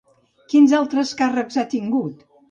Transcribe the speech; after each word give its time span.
Quins 0.53 0.71
altres 0.77 1.11
càrrecs 1.19 1.59
ha 1.63 1.67
tingut? 1.75 2.25